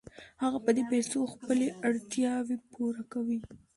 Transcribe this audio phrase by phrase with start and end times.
[0.43, 3.39] هغه په دې پیسو خپلې اړتیاوې پوره کوي